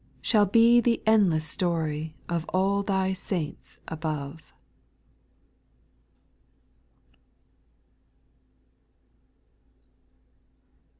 [0.19, 4.39] Shall be the endless story Of all Thy saints aboye.